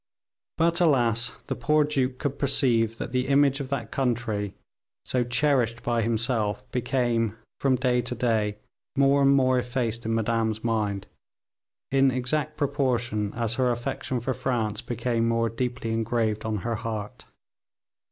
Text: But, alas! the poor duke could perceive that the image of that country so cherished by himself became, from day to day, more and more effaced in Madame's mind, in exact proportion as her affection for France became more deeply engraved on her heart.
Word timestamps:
But, 0.57 0.81
alas! 0.81 1.33
the 1.45 1.53
poor 1.53 1.83
duke 1.83 2.17
could 2.17 2.39
perceive 2.39 2.97
that 2.97 3.11
the 3.11 3.27
image 3.27 3.59
of 3.59 3.69
that 3.69 3.91
country 3.91 4.55
so 5.05 5.23
cherished 5.23 5.83
by 5.83 6.01
himself 6.01 6.67
became, 6.71 7.37
from 7.59 7.75
day 7.75 8.01
to 8.01 8.15
day, 8.15 8.57
more 8.97 9.21
and 9.21 9.29
more 9.35 9.59
effaced 9.59 10.03
in 10.03 10.15
Madame's 10.15 10.63
mind, 10.63 11.05
in 11.91 12.09
exact 12.09 12.57
proportion 12.57 13.31
as 13.35 13.53
her 13.61 13.69
affection 13.71 14.19
for 14.19 14.33
France 14.33 14.81
became 14.81 15.27
more 15.27 15.49
deeply 15.49 15.91
engraved 15.93 16.45
on 16.45 16.57
her 16.65 16.77
heart. 16.77 17.25